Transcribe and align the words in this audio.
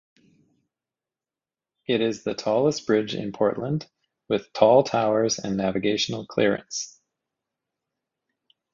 It 1.85 2.01
is 2.01 2.23
the 2.23 2.33
tallest 2.33 2.87
bridge 2.87 3.13
in 3.13 3.31
Portland, 3.33 3.85
with 4.27 4.51
tall 4.51 4.81
towers 4.83 5.37
and 5.37 5.53
a 5.53 5.57
navigational 5.57 6.25
clearance. 6.25 6.99